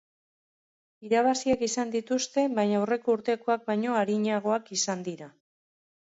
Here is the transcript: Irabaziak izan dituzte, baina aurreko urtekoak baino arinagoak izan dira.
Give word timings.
Irabaziak 1.09 1.59
izan 1.65 1.91
dituzte, 1.95 2.45
baina 2.59 2.79
aurreko 2.79 3.15
urtekoak 3.17 3.67
baino 3.67 3.99
arinagoak 3.99 4.71
izan 4.77 5.05
dira. 5.09 5.29